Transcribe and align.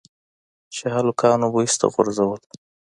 چې 0.75 0.85
هلکانو 0.95 1.47
به 1.53 1.59
ايسته 1.65 1.85
غورځول. 1.93 2.41